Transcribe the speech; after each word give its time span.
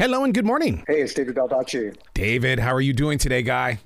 Hello 0.00 0.24
and 0.24 0.32
good 0.32 0.46
morning. 0.46 0.82
Hey, 0.86 1.02
it's 1.02 1.12
David 1.12 1.34
Baldacci. 1.34 1.94
David, 2.14 2.58
how 2.58 2.72
are 2.72 2.80
you 2.80 2.94
doing 2.94 3.18
today, 3.18 3.42
guy? 3.42 3.80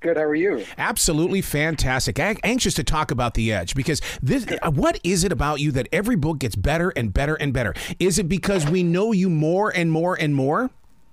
Good. 0.00 0.18
How 0.18 0.24
are 0.24 0.34
you? 0.34 0.66
Absolutely 0.76 1.40
fantastic. 1.40 2.18
Anxious 2.18 2.74
to 2.74 2.84
talk 2.84 3.10
about 3.10 3.32
the 3.32 3.50
edge 3.54 3.74
because 3.74 4.02
this. 4.22 4.46
Uh, 4.60 4.70
what 4.70 5.00
is 5.02 5.24
it 5.24 5.32
about 5.32 5.60
you 5.60 5.72
that 5.72 5.88
every 5.92 6.14
book 6.14 6.40
gets 6.40 6.56
better 6.56 6.90
and 6.90 7.14
better 7.14 7.36
and 7.36 7.54
better? 7.54 7.72
Is 7.98 8.18
it 8.18 8.28
because 8.28 8.68
we 8.68 8.82
know 8.82 9.12
you 9.12 9.30
more 9.30 9.70
and 9.74 9.90
more 9.90 10.14
and 10.14 10.34
more? 10.34 10.68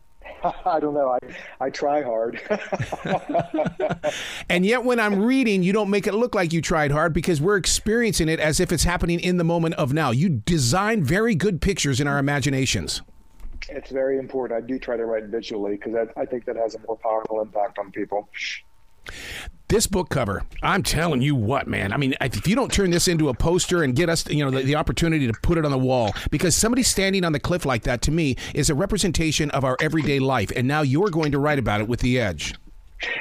I 0.65 0.77
don't 0.81 0.93
know. 0.93 1.17
I, 1.17 1.19
I 1.61 1.69
try 1.69 2.01
hard. 2.01 2.41
and 4.49 4.65
yet, 4.65 4.83
when 4.83 4.99
I'm 4.99 5.23
reading, 5.23 5.63
you 5.63 5.71
don't 5.71 5.89
make 5.89 6.05
it 6.05 6.13
look 6.13 6.35
like 6.35 6.51
you 6.51 6.61
tried 6.61 6.91
hard 6.91 7.13
because 7.13 7.39
we're 7.39 7.55
experiencing 7.55 8.27
it 8.27 8.41
as 8.41 8.59
if 8.59 8.73
it's 8.73 8.83
happening 8.83 9.21
in 9.21 9.37
the 9.37 9.45
moment 9.45 9.75
of 9.75 9.93
now. 9.93 10.11
You 10.11 10.27
design 10.27 11.01
very 11.01 11.33
good 11.33 11.61
pictures 11.61 12.01
in 12.01 12.07
our 12.09 12.17
imaginations. 12.17 13.03
It's 13.69 13.91
very 13.91 14.17
important. 14.17 14.63
I 14.63 14.65
do 14.65 14.79
try 14.79 14.97
to 14.97 15.05
write 15.05 15.25
visually 15.25 15.77
because 15.77 15.95
I, 15.95 16.21
I 16.21 16.25
think 16.25 16.45
that 16.45 16.55
has 16.55 16.75
a 16.75 16.79
more 16.87 16.97
powerful 16.97 17.41
impact 17.41 17.79
on 17.79 17.91
people. 17.91 18.29
This 19.67 19.87
book 19.87 20.09
cover, 20.09 20.43
I'm 20.61 20.83
telling 20.83 21.21
you 21.21 21.35
what, 21.35 21.67
man. 21.67 21.93
I 21.93 21.97
mean, 21.97 22.13
if 22.21 22.47
you 22.47 22.55
don't 22.55 22.71
turn 22.71 22.91
this 22.91 23.07
into 23.07 23.29
a 23.29 23.33
poster 23.33 23.81
and 23.81 23.95
get 23.95 24.07
us, 24.07 24.27
you 24.29 24.45
know, 24.45 24.51
the, 24.51 24.61
the, 24.61 24.75
opportunity 24.75 25.25
to 25.25 25.33
put 25.41 25.57
it 25.57 25.65
on 25.65 25.71
the 25.71 25.79
wall, 25.79 26.13
because 26.29 26.55
somebody 26.55 26.83
standing 26.83 27.23
on 27.23 27.31
the 27.31 27.39
cliff 27.39 27.65
like 27.65 27.83
that 27.83 28.01
to 28.03 28.11
me 28.11 28.35
is 28.53 28.69
a 28.69 28.75
representation 28.75 29.49
of 29.51 29.63
our 29.63 29.75
everyday 29.81 30.19
life. 30.19 30.51
And 30.55 30.67
now 30.67 30.83
you're 30.83 31.09
going 31.09 31.31
to 31.31 31.39
write 31.39 31.57
about 31.57 31.81
it 31.81 31.87
with 31.87 32.01
the 32.01 32.19
edge. 32.19 32.53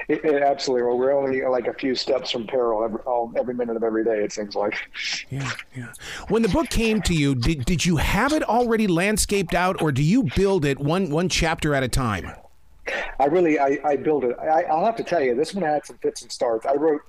It, 0.08 0.24
it, 0.24 0.42
absolutely. 0.42 0.86
Well, 0.86 0.98
we're 0.98 1.12
only 1.12 1.42
like 1.44 1.66
a 1.66 1.74
few 1.74 1.94
steps 1.94 2.30
from 2.30 2.46
peril 2.46 2.84
every, 2.84 3.00
all, 3.00 3.32
every 3.36 3.54
minute 3.54 3.76
of 3.76 3.82
every 3.82 4.04
day. 4.04 4.22
It 4.22 4.32
seems 4.32 4.54
like. 4.54 4.74
Yeah, 5.30 5.50
yeah. 5.76 5.92
When 6.28 6.42
the 6.42 6.48
book 6.48 6.68
came 6.68 7.02
to 7.02 7.14
you, 7.14 7.34
did 7.34 7.64
did 7.64 7.84
you 7.84 7.96
have 7.96 8.32
it 8.32 8.42
already 8.42 8.86
landscaped 8.86 9.54
out, 9.54 9.80
or 9.82 9.92
do 9.92 10.02
you 10.02 10.24
build 10.36 10.64
it 10.64 10.78
one 10.78 11.10
one 11.10 11.28
chapter 11.28 11.74
at 11.74 11.82
a 11.82 11.88
time? 11.88 12.32
I 13.18 13.26
really 13.26 13.58
I, 13.58 13.78
I 13.84 13.96
build 13.96 14.24
it. 14.24 14.36
I, 14.40 14.62
I'll 14.64 14.84
have 14.84 14.96
to 14.96 15.04
tell 15.04 15.22
you, 15.22 15.34
this 15.34 15.54
one 15.54 15.64
had 15.64 15.86
some 15.86 15.98
fits 15.98 16.22
and 16.22 16.32
starts. 16.32 16.66
I 16.66 16.74
wrote 16.74 17.00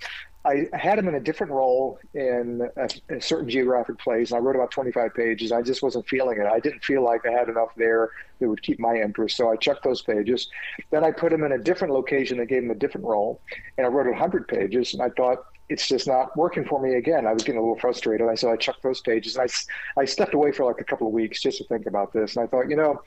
I 0.46 0.68
had 0.74 1.00
him 1.00 1.08
in 1.08 1.16
a 1.16 1.20
different 1.22 1.54
role 1.54 2.00
in 2.14 2.70
a, 2.76 2.90
a, 3.16 3.22
certain 3.22 3.50
geographic 3.50 3.98
place, 3.98 4.32
and 4.32 4.38
I 4.38 4.42
wrote 4.42 4.56
about 4.56 4.72
25 4.72 5.14
pages. 5.14 5.52
I 5.54 5.62
just 5.62 5.82
wasn't 5.82 6.08
feeling 6.08 6.40
it. 6.40 6.46
I 6.46 6.60
didn't 6.60 6.84
feel 6.84 7.02
like 7.02 7.26
I 7.26 7.32
had 7.32 7.48
enough 7.48 7.70
there 7.78 8.12
that 8.40 8.50
would 8.50 8.62
keep 8.62 8.80
my 8.80 8.96
interest, 8.96 9.38
so 9.38 9.52
I 9.52 9.56
checked 9.56 9.84
those 9.84 10.02
pages. 10.02 10.50
Then 10.92 11.04
I 11.06 11.12
put 11.12 11.32
him 11.32 11.44
in 11.44 11.54
a 11.54 11.58
different 11.58 11.94
location 11.94 12.38
that 12.40 12.48
gave 12.48 12.64
him 12.64 12.72
a 12.72 12.76
different 12.76 13.08
role, 13.08 13.40
and 13.78 13.88
I 13.88 13.90
wrote 13.90 14.08
100 14.08 14.48
pages, 14.48 14.94
and 14.94 15.02
I 15.02 15.10
thought, 15.10 15.46
it's 15.70 15.88
just 15.88 16.08
not 16.08 16.36
working 16.36 16.66
for 16.66 16.82
me 16.82 16.96
again. 16.96 17.26
I 17.26 17.32
was 17.32 17.42
getting 17.42 17.58
a 17.58 17.62
little 17.62 17.80
frustrated. 17.80 18.28
I 18.28 18.36
said 18.36 18.50
I 18.50 18.58
checked 18.58 18.84
those 18.84 19.00
pages, 19.00 19.38
and 19.38 19.50
I, 19.50 20.02
I 20.02 20.06
stepped 20.06 20.34
away 20.34 20.52
for 20.52 20.66
like 20.66 20.82
a 20.82 20.84
couple 20.84 21.08
of 21.08 21.14
weeks 21.14 21.42
just 21.42 21.58
to 21.60 21.64
think 21.64 21.86
about 21.86 22.12
this. 22.12 22.36
And 22.36 22.44
I 22.44 22.48
thought, 22.48 22.70
you 22.70 22.76
know, 22.76 23.02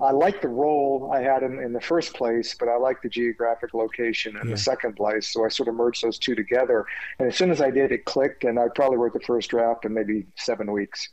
I 0.00 0.10
like 0.10 0.42
the 0.42 0.48
role 0.48 1.10
I 1.14 1.20
had 1.20 1.44
in, 1.44 1.60
in 1.60 1.72
the 1.72 1.80
first 1.80 2.14
place, 2.14 2.54
but 2.58 2.68
I 2.68 2.76
like 2.76 3.00
the 3.00 3.08
geographic 3.08 3.74
location 3.74 4.36
in 4.36 4.48
yeah. 4.48 4.54
the 4.54 4.60
second 4.60 4.96
place. 4.96 5.28
So 5.28 5.44
I 5.44 5.48
sort 5.48 5.68
of 5.68 5.76
merged 5.76 6.02
those 6.02 6.18
two 6.18 6.34
together. 6.34 6.84
And 7.18 7.28
as 7.28 7.36
soon 7.36 7.50
as 7.52 7.60
I 7.60 7.70
did, 7.70 7.92
it 7.92 8.04
clicked, 8.04 8.42
and 8.42 8.58
I 8.58 8.66
probably 8.74 8.98
wrote 8.98 9.12
the 9.12 9.20
first 9.20 9.50
draft 9.50 9.84
in 9.84 9.94
maybe 9.94 10.26
seven 10.36 10.72
weeks. 10.72 11.08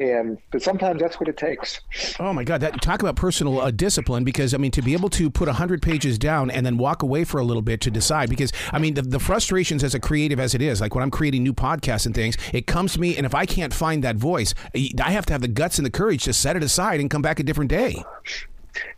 And 0.00 0.38
but 0.50 0.62
sometimes 0.62 1.00
that's 1.00 1.20
what 1.20 1.28
it 1.28 1.36
takes. 1.36 1.80
Oh 2.18 2.32
my 2.32 2.44
God! 2.44 2.60
That 2.62 2.80
talk 2.80 3.02
about 3.02 3.14
personal 3.14 3.60
uh, 3.60 3.70
discipline 3.70 4.24
because 4.24 4.54
I 4.54 4.56
mean 4.56 4.72
to 4.72 4.82
be 4.82 4.94
able 4.94 5.10
to 5.10 5.30
put 5.30 5.48
hundred 5.48 5.82
pages 5.82 6.18
down 6.18 6.50
and 6.50 6.64
then 6.66 6.78
walk 6.78 7.02
away 7.02 7.24
for 7.24 7.38
a 7.38 7.44
little 7.44 7.62
bit 7.62 7.80
to 7.82 7.90
decide 7.90 8.28
because 8.28 8.52
I 8.72 8.78
mean 8.78 8.94
the, 8.94 9.02
the 9.02 9.20
frustrations 9.20 9.84
as 9.84 9.94
a 9.94 10.00
creative 10.00 10.40
as 10.40 10.54
it 10.54 10.62
is, 10.62 10.80
like 10.80 10.94
when 10.94 11.02
I'm 11.04 11.10
creating 11.10 11.44
new 11.44 11.54
podcasts 11.54 12.06
and 12.06 12.14
things, 12.14 12.36
it 12.52 12.66
comes 12.66 12.94
to 12.94 13.00
me, 13.00 13.16
and 13.16 13.26
if 13.26 13.34
I 13.34 13.46
can't 13.46 13.72
find 13.72 14.02
that 14.02 14.16
voice, 14.16 14.54
I 14.74 15.12
have 15.12 15.26
to 15.26 15.32
have 15.32 15.42
the 15.42 15.48
guts 15.48 15.78
and 15.78 15.86
the 15.86 15.90
courage 15.90 16.24
to 16.24 16.32
set 16.32 16.56
it 16.56 16.62
aside 16.62 16.98
and 17.00 17.08
come 17.08 17.22
back 17.22 17.38
a 17.38 17.44
different 17.44 17.70
day. 17.70 18.02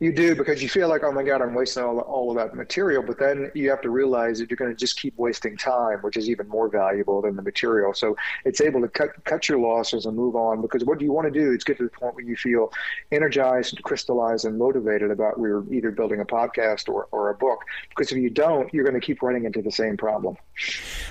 You 0.01 0.13
do 0.13 0.35
because 0.35 0.63
you 0.63 0.69
feel 0.69 0.89
like, 0.89 1.03
oh 1.05 1.13
my 1.13 1.23
God, 1.23 1.43
I'm 1.43 1.55
wasting 1.55 1.83
all, 1.83 1.99
all 2.01 2.31
of 2.31 2.37
that 2.37 2.57
material. 2.57 3.03
But 3.03 3.19
then 3.19 3.51
you 3.55 3.71
have 3.71 3.81
to 3.83 3.91
realize 3.91 4.39
that 4.39 4.51
you're 4.51 4.57
going 4.57 4.71
to 4.71 4.77
just 4.77 4.99
keep 5.01 5.17
wasting 5.17 5.57
time, 5.57 5.99
which 6.01 6.17
is 6.17 6.29
even 6.29 6.49
more 6.49 6.69
valuable 6.69 7.23
than 7.23 7.37
the 7.37 7.43
material. 7.43 7.95
So 7.95 8.17
it's 8.45 8.61
able 8.61 8.81
to 8.81 8.89
cut 8.89 9.25
cut 9.25 9.49
your 9.49 9.59
losses 9.59 10.07
and 10.07 10.17
move 10.17 10.37
on 10.37 10.63
because 10.63 10.85
what 10.85 11.01
you 11.01 11.13
want 11.13 11.33
to 11.33 11.39
do 11.39 11.53
is 11.53 11.65
get 11.65 11.79
to 11.79 11.85
the 11.85 11.91
point 11.91 12.15
where 12.15 12.25
you 12.25 12.37
feel 12.37 12.73
energized, 13.13 13.83
crystallized, 13.83 14.45
and 14.45 14.59
motivated 14.59 15.11
about 15.11 15.39
where 15.39 15.51
you're 15.51 15.75
either 15.75 15.91
building 15.91 16.21
a 16.21 16.25
podcast 16.25 16.89
or, 16.89 17.09
or 17.11 17.31
a 17.31 17.35
book. 17.35 17.61
Because 17.91 18.13
if 18.13 18.19
you 18.19 18.31
don't, 18.31 18.73
you're 18.73 18.85
going 18.85 18.99
to 18.99 19.05
keep 19.05 19.23
running 19.23 19.45
into 19.45 19.63
the 19.63 19.73
same 19.73 19.97
problem. 19.97 20.37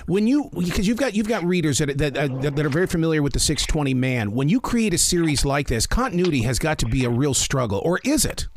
When 0.06 0.26
you 0.26 0.50
because 0.54 0.86
you've 0.86 0.98
got 0.98 1.14
you've 1.14 1.28
got 1.28 1.44
readers 1.44 1.78
that 1.78 1.98
that, 1.98 2.14
that 2.14 2.58
are 2.58 2.68
very 2.68 2.86
familiar 2.86 3.22
with 3.22 3.32
the 3.32 3.40
620 3.40 3.94
man. 3.94 4.32
When 4.32 4.48
you 4.48 4.60
create 4.60 4.94
a 4.94 4.98
series 4.98 5.44
like 5.44 5.68
this, 5.68 5.86
continuity 5.86 6.42
has 6.42 6.58
got 6.58 6.78
to 6.78 6.86
be 6.86 7.04
a 7.04 7.10
real 7.10 7.34
struggle, 7.34 7.80
or 7.84 8.00
is 8.04 8.24
it? 8.24 8.48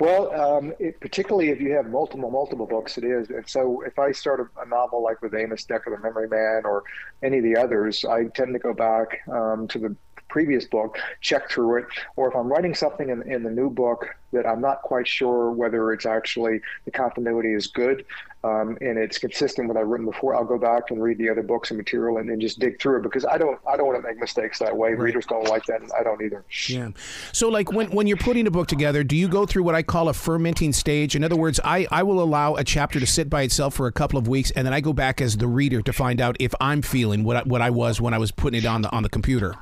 Well, 0.00 0.32
um, 0.40 0.72
it, 0.78 1.00
particularly 1.00 1.50
if 1.50 1.60
you 1.60 1.72
have 1.72 1.86
multiple 1.86 2.30
multiple 2.30 2.66
books, 2.66 2.98
it 2.98 3.04
is. 3.04 3.30
And 3.30 3.48
so, 3.48 3.82
if 3.82 3.98
I 3.98 4.12
start 4.12 4.40
a, 4.40 4.62
a, 4.62 4.66
novel 4.66 5.02
like 5.02 5.22
with 5.22 5.34
Amos 5.34 5.64
Decker, 5.64 5.90
The 5.90 6.02
Memory 6.02 6.28
Man, 6.28 6.62
or 6.64 6.82
any 7.22 7.38
of 7.38 7.44
the 7.44 7.56
others, 7.56 8.04
I 8.04 8.24
tend 8.24 8.52
to 8.54 8.58
go 8.58 8.74
back 8.74 9.20
um, 9.28 9.68
to 9.68 9.78
the 9.78 9.96
previous 10.34 10.64
book, 10.64 10.98
check 11.20 11.48
through 11.48 11.76
it, 11.78 11.84
or 12.16 12.28
if 12.28 12.34
I'm 12.34 12.48
writing 12.48 12.74
something 12.74 13.08
in, 13.08 13.22
in 13.30 13.44
the 13.44 13.50
new 13.52 13.70
book 13.70 14.08
that 14.32 14.44
I'm 14.44 14.60
not 14.60 14.82
quite 14.82 15.06
sure 15.06 15.52
whether 15.52 15.92
it's 15.92 16.06
actually 16.06 16.60
the 16.86 16.90
continuity 16.90 17.52
is 17.54 17.68
good 17.68 18.04
um, 18.44 18.76
and 18.82 18.98
it's 18.98 19.16
consistent 19.16 19.68
with 19.68 19.76
what 19.76 19.80
I've 19.80 19.88
written 19.88 20.04
before, 20.04 20.34
I'll 20.34 20.44
go 20.44 20.58
back 20.58 20.90
and 20.90 21.02
read 21.02 21.16
the 21.16 21.30
other 21.30 21.42
books 21.42 21.70
and 21.70 21.78
material 21.78 22.18
and, 22.18 22.28
and 22.28 22.42
just 22.42 22.58
dig 22.58 22.78
through 22.78 22.98
it 22.98 23.02
because 23.02 23.24
I 23.24 23.38
don't 23.38 23.58
I 23.66 23.78
don't 23.78 23.86
want 23.86 24.02
to 24.02 24.06
make 24.06 24.18
mistakes 24.18 24.58
that 24.58 24.76
way. 24.76 24.90
Right. 24.90 24.98
Readers 24.98 25.24
don't 25.24 25.48
like 25.48 25.64
that, 25.64 25.80
and 25.80 25.90
I 25.98 26.02
don't 26.02 26.20
either. 26.20 26.44
Yeah. 26.68 26.90
So, 27.32 27.48
like 27.48 27.72
when 27.72 27.90
when 27.92 28.06
you're 28.06 28.18
putting 28.18 28.46
a 28.46 28.50
book 28.50 28.66
together, 28.66 29.02
do 29.02 29.16
you 29.16 29.28
go 29.28 29.46
through 29.46 29.62
what 29.62 29.74
I 29.74 29.82
call 29.82 30.10
a 30.10 30.12
fermenting 30.12 30.74
stage? 30.74 31.16
In 31.16 31.24
other 31.24 31.36
words, 31.36 31.58
I 31.64 31.86
I 31.90 32.02
will 32.02 32.22
allow 32.22 32.56
a 32.56 32.64
chapter 32.64 33.00
to 33.00 33.06
sit 33.06 33.30
by 33.30 33.42
itself 33.42 33.72
for 33.74 33.86
a 33.86 33.92
couple 33.92 34.18
of 34.18 34.28
weeks, 34.28 34.50
and 34.50 34.66
then 34.66 34.74
I 34.74 34.80
go 34.80 34.92
back 34.92 35.22
as 35.22 35.38
the 35.38 35.48
reader 35.48 35.80
to 35.80 35.92
find 35.94 36.20
out 36.20 36.36
if 36.38 36.54
I'm 36.60 36.82
feeling 36.82 37.24
what 37.24 37.36
I, 37.36 37.42
what 37.44 37.62
I 37.62 37.70
was 37.70 37.98
when 37.98 38.12
I 38.12 38.18
was 38.18 38.30
putting 38.30 38.58
it 38.58 38.66
on 38.66 38.82
the 38.82 38.90
on 38.90 39.04
the 39.04 39.08
computer. 39.08 39.54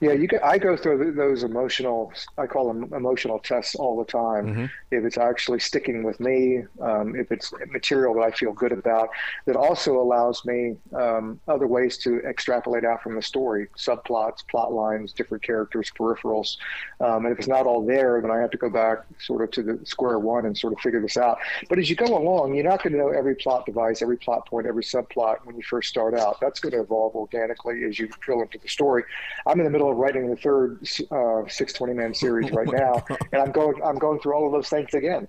Yeah, 0.00 0.12
you 0.12 0.28
can, 0.28 0.40
I 0.42 0.58
go 0.58 0.76
through 0.76 1.12
those 1.12 1.42
emotional, 1.42 2.12
I 2.38 2.46
call 2.46 2.68
them 2.68 2.92
emotional 2.94 3.38
tests 3.38 3.74
all 3.74 3.96
the 3.96 4.04
time. 4.04 4.46
Mm-hmm. 4.46 4.64
If 4.90 5.04
it's 5.04 5.18
actually 5.18 5.60
sticking 5.60 6.02
with 6.02 6.20
me, 6.20 6.64
um, 6.80 7.16
if 7.16 7.32
it's 7.32 7.52
material 7.68 8.14
that 8.14 8.22
I 8.22 8.30
feel 8.30 8.52
good 8.52 8.72
about, 8.72 9.08
that 9.46 9.56
also 9.56 10.00
allows 10.00 10.44
me 10.44 10.76
um, 10.94 11.40
other 11.48 11.66
ways 11.66 11.98
to 11.98 12.20
extrapolate 12.20 12.84
out 12.84 13.02
from 13.02 13.14
the 13.14 13.22
story, 13.22 13.68
subplots, 13.76 14.46
plot 14.48 14.72
lines, 14.72 15.12
different 15.12 15.42
characters, 15.42 15.90
peripherals. 15.98 16.56
Um, 17.00 17.26
and 17.26 17.32
if 17.32 17.38
it's 17.38 17.48
not 17.48 17.66
all 17.66 17.84
there, 17.84 18.20
then 18.20 18.30
I 18.30 18.38
have 18.38 18.50
to 18.50 18.58
go 18.58 18.70
back 18.70 18.98
sort 19.18 19.42
of 19.42 19.50
to 19.52 19.62
the 19.62 19.86
square 19.86 20.18
one 20.18 20.46
and 20.46 20.56
sort 20.56 20.72
of 20.72 20.80
figure 20.80 21.00
this 21.00 21.16
out. 21.16 21.38
But 21.68 21.78
as 21.78 21.90
you 21.90 21.96
go 21.96 22.16
along, 22.16 22.54
you're 22.54 22.64
not 22.64 22.82
going 22.82 22.92
to 22.92 22.98
know 22.98 23.10
every 23.10 23.34
plot 23.34 23.66
device, 23.66 24.02
every 24.02 24.16
plot 24.16 24.46
point, 24.46 24.66
every 24.66 24.82
subplot 24.82 25.44
when 25.44 25.56
you 25.56 25.62
first 25.62 25.88
start 25.88 26.14
out. 26.14 26.40
That's 26.40 26.60
going 26.60 26.72
to 26.72 26.80
evolve 26.80 27.14
organically 27.14 27.84
as 27.84 27.98
you 27.98 28.08
drill 28.20 28.42
into 28.42 28.58
the 28.58 28.68
story. 28.68 29.04
I'm 29.46 29.60
in 29.60 29.65
the 29.66 29.70
middle 29.70 29.90
of 29.90 29.96
writing 29.96 30.30
the 30.30 30.36
third 30.36 30.80
uh, 31.10 31.48
620 31.48 31.94
man 31.94 32.14
series 32.14 32.50
right 32.52 32.68
oh 32.68 32.72
now, 32.72 33.04
God. 33.08 33.18
and 33.32 33.42
I'm 33.42 33.52
going 33.52 33.80
I'm 33.84 33.98
going 33.98 34.20
through 34.20 34.34
all 34.34 34.46
of 34.46 34.52
those 34.52 34.68
things 34.68 34.94
again. 34.94 35.28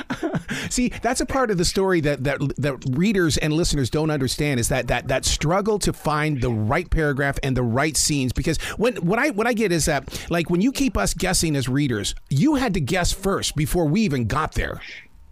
See, 0.70 0.90
that's 1.02 1.20
a 1.20 1.26
part 1.26 1.50
of 1.50 1.58
the 1.58 1.64
story 1.64 2.00
that 2.02 2.24
that 2.24 2.40
that 2.58 2.84
readers 2.90 3.36
and 3.38 3.52
listeners 3.52 3.90
don't 3.90 4.10
understand 4.10 4.60
is 4.60 4.68
that 4.68 4.88
that 4.88 5.08
that 5.08 5.24
struggle 5.24 5.78
to 5.80 5.92
find 5.92 6.40
the 6.40 6.50
right 6.50 6.88
paragraph 6.88 7.38
and 7.42 7.56
the 7.56 7.62
right 7.62 7.96
scenes 7.96 8.32
because 8.32 8.58
when 8.76 8.96
what 8.96 9.18
I 9.18 9.30
what 9.30 9.46
I 9.46 9.52
get 9.52 9.72
is 9.72 9.86
that 9.86 10.26
like 10.30 10.50
when 10.50 10.60
you 10.60 10.72
keep 10.72 10.96
us 10.96 11.14
guessing 11.14 11.56
as 11.56 11.68
readers, 11.68 12.14
you 12.30 12.56
had 12.56 12.74
to 12.74 12.80
guess 12.80 13.12
first 13.12 13.56
before 13.56 13.86
we 13.86 14.02
even 14.02 14.26
got 14.26 14.54
there. 14.54 14.80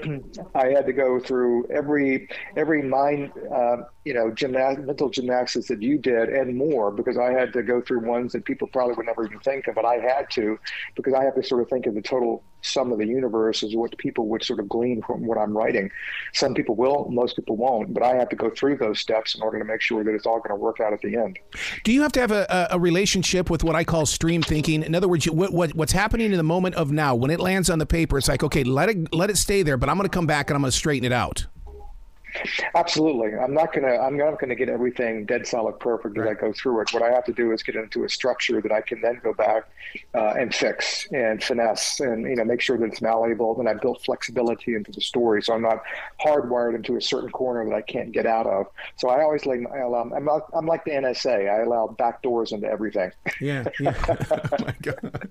I 0.54 0.68
had 0.68 0.86
to 0.86 0.92
go 0.92 1.20
through 1.20 1.66
every 1.70 2.28
every 2.56 2.82
mind, 2.82 3.32
uh, 3.52 3.78
you 4.04 4.14
know, 4.14 4.32
mental 4.48 5.10
gymnastics 5.10 5.68
that 5.68 5.82
you 5.82 5.98
did 5.98 6.30
and 6.30 6.56
more 6.56 6.90
because 6.90 7.18
I 7.18 7.32
had 7.32 7.52
to 7.52 7.62
go 7.62 7.82
through 7.82 8.08
ones 8.08 8.32
that 8.32 8.44
people 8.46 8.66
probably 8.68 8.94
would 8.94 9.06
never 9.06 9.26
even 9.26 9.40
think 9.40 9.66
of, 9.66 9.74
but 9.74 9.84
I 9.84 9.96
had 9.96 10.30
to 10.30 10.58
because 10.96 11.12
I 11.12 11.24
have 11.24 11.34
to 11.34 11.42
sort 11.42 11.62
of 11.62 11.68
think 11.68 11.86
of 11.86 11.94
the 11.94 12.00
total 12.00 12.42
sum 12.62 12.92
of 12.92 12.98
the 12.98 13.06
universe 13.06 13.62
is 13.62 13.74
what 13.74 13.96
people 13.98 14.26
would 14.28 14.42
sort 14.42 14.60
of 14.60 14.68
glean 14.68 15.02
from 15.02 15.26
what 15.26 15.38
I'm 15.38 15.56
writing. 15.56 15.90
Some 16.32 16.54
people 16.54 16.76
will, 16.76 17.08
most 17.10 17.36
people 17.36 17.56
won't, 17.56 17.92
but 17.92 18.02
I 18.02 18.14
have 18.14 18.28
to 18.30 18.36
go 18.36 18.50
through 18.50 18.78
those 18.78 19.00
steps 19.00 19.34
in 19.34 19.42
order 19.42 19.58
to 19.58 19.64
make 19.64 19.80
sure 19.80 20.02
that 20.04 20.14
it's 20.14 20.26
all 20.26 20.38
going 20.38 20.50
to 20.50 20.56
work 20.56 20.80
out 20.80 20.92
at 20.92 21.00
the 21.00 21.16
end. 21.16 21.38
Do 21.84 21.92
you 21.92 22.02
have 22.02 22.12
to 22.12 22.20
have 22.20 22.30
a, 22.32 22.68
a 22.70 22.78
relationship 22.78 23.50
with 23.50 23.64
what 23.64 23.76
I 23.76 23.84
call 23.84 24.06
stream 24.06 24.42
thinking? 24.42 24.82
In 24.82 24.94
other 24.94 25.08
words, 25.08 25.28
what, 25.30 25.52
what, 25.52 25.74
what's 25.74 25.92
happening 25.92 26.30
in 26.30 26.36
the 26.36 26.42
moment 26.42 26.74
of 26.74 26.90
now, 26.90 27.14
when 27.14 27.30
it 27.30 27.40
lands 27.40 27.68
on 27.68 27.78
the 27.78 27.86
paper, 27.86 28.18
it's 28.18 28.28
like, 28.28 28.42
okay, 28.42 28.64
let 28.64 28.88
it 28.88 29.12
let 29.14 29.30
it 29.30 29.36
stay 29.36 29.62
there, 29.62 29.76
but 29.76 29.88
I'm 29.88 29.96
going 29.96 30.08
to 30.08 30.14
come 30.14 30.26
back 30.26 30.50
and 30.50 30.56
I'm 30.56 30.62
going 30.62 30.70
to 30.70 30.76
straighten 30.76 31.04
it 31.04 31.12
out. 31.12 31.46
Absolutely. 32.74 33.38
I'm 33.38 33.54
not 33.54 33.72
gonna. 33.72 33.96
I'm 33.98 34.16
not 34.16 34.38
gonna 34.38 34.54
get 34.54 34.68
everything 34.68 35.26
dead 35.26 35.46
solid 35.46 35.78
perfect 35.80 36.18
as 36.18 36.26
I 36.26 36.34
go 36.34 36.52
through 36.52 36.80
it. 36.82 36.92
What 36.92 37.02
I 37.02 37.10
have 37.10 37.24
to 37.24 37.32
do 37.32 37.52
is 37.52 37.62
get 37.62 37.76
into 37.76 38.04
a 38.04 38.08
structure 38.08 38.60
that 38.60 38.72
I 38.72 38.80
can 38.80 39.00
then 39.00 39.20
go 39.22 39.32
back 39.32 39.70
uh, 40.14 40.34
and 40.38 40.54
fix 40.54 41.06
and 41.12 41.42
finesse 41.42 42.00
and 42.00 42.24
you 42.24 42.36
know 42.36 42.44
make 42.44 42.60
sure 42.60 42.78
that 42.78 42.84
it's 42.84 43.02
malleable. 43.02 43.58
And 43.58 43.68
I 43.68 43.74
built 43.74 44.02
flexibility 44.04 44.74
into 44.74 44.92
the 44.92 45.00
story, 45.00 45.42
so 45.42 45.54
I'm 45.54 45.62
not 45.62 45.82
hardwired 46.24 46.74
into 46.74 46.96
a 46.96 47.02
certain 47.02 47.30
corner 47.30 47.64
that 47.68 47.74
I 47.74 47.82
can't 47.82 48.12
get 48.12 48.26
out 48.26 48.46
of. 48.46 48.66
So 48.96 49.08
I 49.08 49.22
always 49.22 49.46
like. 49.46 49.60
I 49.72 49.78
allow, 49.78 50.02
I'm, 50.02 50.28
I'm 50.54 50.66
like 50.66 50.84
the 50.84 50.92
NSA. 50.92 51.50
I 51.50 51.62
allow 51.62 51.86
back 51.86 52.22
doors 52.22 52.52
into 52.52 52.66
everything. 52.66 53.12
Yeah. 53.40 53.64
yeah. 53.78 53.94
oh 54.08 54.64
my 54.64 54.74
God. 54.82 55.30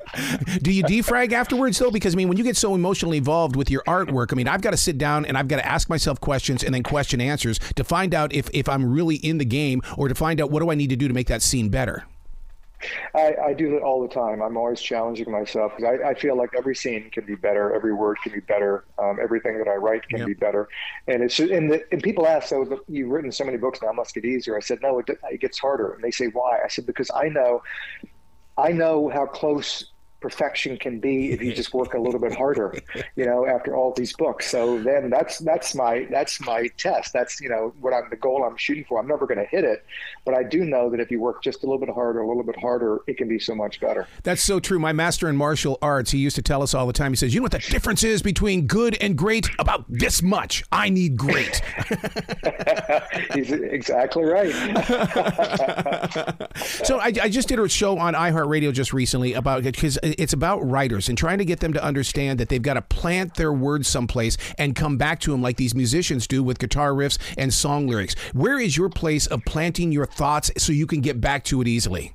Do 0.62 0.72
you 0.72 0.84
defrag 0.84 1.34
afterwards 1.34 1.78
though? 1.80 1.92
Because 1.92 2.14
I 2.14 2.18
mean, 2.18 2.28
when 2.28 2.38
you 2.38 2.44
get 2.44 2.58
so 2.58 2.76
emotionally 2.76 3.18
involved 3.18 3.56
with 3.56 3.70
your 3.70 3.84
artwork, 3.84 4.32
I 4.32 4.36
mean, 4.36 4.48
I've 4.48 4.62
got 4.62 4.72
to 4.72 4.78
sit 4.78 4.98
down 4.98 5.26
and 5.26 5.38
I've 5.38 5.48
got 5.48 5.58
to 5.58 5.66
ask 5.66 5.90
myself 5.90 6.20
questions 6.20 6.64
and 6.64 6.74
then 6.74 6.84
question 6.90 7.22
answers 7.22 7.60
to 7.76 7.84
find 7.84 8.14
out 8.14 8.34
if, 8.34 8.50
if 8.54 8.68
I'm 8.68 8.92
really 8.92 9.16
in 9.16 9.38
the 9.38 9.46
game 9.46 9.82
or 9.98 10.08
to 10.08 10.16
find 10.16 10.42
out 10.42 10.52
what 10.52 10.62
do 10.62 10.72
I 10.72 10.76
need 10.76 10.90
to 10.90 10.96
do 10.96 11.08
to 11.08 11.14
make 11.14 11.28
that 11.28 11.42
scene 11.42 11.70
better. 11.70 12.06
I, 13.14 13.36
I 13.48 13.54
do 13.54 13.72
that 13.72 13.82
all 13.82 14.02
the 14.02 14.14
time. 14.14 14.42
I'm 14.42 14.56
always 14.56 14.80
challenging 14.80 15.30
myself 15.30 15.74
because 15.76 16.00
I, 16.02 16.10
I, 16.10 16.14
feel 16.14 16.38
like 16.38 16.52
every 16.58 16.76
scene 16.76 17.10
can 17.12 17.26
be 17.26 17.36
better, 17.36 17.74
every 17.74 17.94
word 17.94 18.18
can 18.24 18.32
be 18.32 18.40
better, 18.40 18.86
um, 18.98 19.20
everything 19.22 19.58
that 19.58 19.68
I 19.68 19.76
write 19.76 20.08
can 20.08 20.20
yep. 20.20 20.28
be 20.28 20.34
better. 20.34 20.70
And 21.08 21.22
it's 21.22 21.40
and, 21.40 21.72
the, 21.72 21.84
and 21.92 22.02
people 22.02 22.26
ask, 22.26 22.48
so 22.48 22.82
you've 22.88 23.10
written 23.10 23.32
so 23.32 23.44
many 23.44 23.58
books 23.58 23.80
now, 23.82 23.90
it 23.90 23.96
must 23.96 24.14
get 24.14 24.24
easier. 24.24 24.56
I 24.56 24.62
said, 24.62 24.82
no, 24.82 25.00
it, 25.00 25.10
it 25.30 25.42
gets 25.42 25.60
harder. 25.60 25.92
And 25.92 26.04
they 26.04 26.12
say, 26.12 26.28
why? 26.28 26.60
I 26.64 26.70
said, 26.70 26.86
because 26.86 27.12
I 27.14 27.28
know, 27.28 27.62
I 28.58 28.72
know 28.72 29.10
how 29.10 29.26
close 29.26 29.92
perfection 30.22 30.78
can 30.78 31.00
be 31.00 31.32
if 31.32 31.42
you 31.42 31.54
just 31.54 31.74
work 31.74 31.94
a 31.94 32.00
little 32.00 32.20
bit 32.20 32.36
harder 32.36 32.76
you 33.16 33.26
know 33.26 33.46
after 33.46 33.76
all 33.76 33.94
these 33.94 34.14
books. 34.14 34.50
So 34.50 34.82
then 34.82 35.10
that's 35.10 35.40
that's 35.40 35.76
my 35.76 36.08
that's 36.10 36.40
my 36.42 36.68
test. 36.78 37.14
That's 37.14 37.40
you 37.42 37.50
know 37.50 37.74
what 37.80 37.94
i'm 37.94 38.10
the 38.10 38.16
goal 38.16 38.44
i'm 38.44 38.58
shooting 38.58 38.86
for. 38.88 39.00
I'm 39.00 39.08
never 39.08 39.26
going 39.26 39.38
to 39.38 39.46
hit 39.46 39.64
it 39.64 39.86
but 40.26 40.34
i 40.34 40.44
do 40.44 40.66
know 40.66 40.90
that 40.90 41.00
if 41.00 41.12
you 41.12 41.20
work 41.20 41.44
just 41.44 41.64
a 41.64 41.66
little 41.66 41.80
bit 41.80 41.90
harder 41.90 42.20
a 42.20 42.28
little 42.28 42.44
bit 42.44 42.60
harder 42.60 43.00
it 43.08 43.18
can 43.18 43.28
be 43.28 43.40
so 43.40 43.56
much 43.56 43.80
better. 43.80 44.08
That's 44.24 44.44
so 44.44 44.60
true. 44.60 44.80
My 44.80 44.94
master 44.94 45.30
in 45.30 45.36
martial 45.36 45.78
arts 45.82 46.12
he 46.12 46.20
used 46.20 46.36
to 46.36 46.42
tell 46.42 46.62
us 46.62 46.74
all 46.74 46.88
the 46.88 46.94
time. 46.94 47.12
He 47.12 47.16
says 47.16 47.34
you 47.34 47.40
know 47.40 47.44
what 47.44 47.52
the 47.52 47.60
difference 47.60 48.04
is 48.04 48.22
between 48.22 48.68
good 48.68 48.98
and 49.02 49.18
great? 49.18 49.50
About 49.60 49.86
this 49.90 50.22
much. 50.22 50.64
I 50.72 50.90
need 50.90 51.18
great. 51.18 51.62
He's 53.34 53.52
exactly 53.52 54.24
right. 54.24 54.50
So 56.84 57.00
I, 57.00 57.14
I 57.22 57.30
just 57.30 57.48
did 57.48 57.60
a 57.60 57.70
show 57.70 57.98
on 57.98 58.14
iheartradio 58.14 58.74
just 58.74 58.94
recently 58.94 59.34
about 59.34 59.64
because 59.64 59.98
it's 60.18 60.34
about 60.34 60.66
writers 60.68 61.10
and 61.10 61.18
trying 61.18 61.38
to 61.38 61.46
get 61.46 61.60
them 61.60 61.74
to 61.74 61.84
understand 61.84 62.40
that 62.40 62.50
they've 62.50 62.62
got 62.62 62.76
to 62.76 62.82
plant 62.82 63.36
their 63.36 63.54
words 63.54 63.88
someplace 63.88 64.38
and 64.58 64.76
come 64.76 64.98
back 64.98 65.20
to 65.22 65.32
them 65.32 65.42
like 65.42 65.58
these 65.58 65.76
musicians 65.76 66.28
do 66.28 66.44
with 66.44 66.60
guitar 66.60 66.92
riffs 66.92 67.18
and 67.38 67.54
song 67.54 67.88
lyrics. 67.88 68.16
Where 68.34 68.60
is 68.60 68.78
your 68.78 68.90
place 68.90 69.28
of 69.28 69.44
planting 69.46 69.92
your 69.92 70.06
thoughts 70.06 70.52
so 70.58 70.74
you 70.74 70.88
can 70.88 71.02
get 71.02 71.22
back 71.22 71.44
to 71.46 71.62
it 71.62 71.68
easily? 71.68 72.14